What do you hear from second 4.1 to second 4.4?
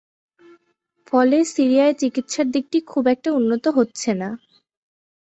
না।